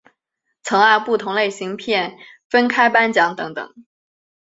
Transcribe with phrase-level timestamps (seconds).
[0.63, 2.17] 曾按不同类型片
[2.49, 3.71] 分开颁奖等等。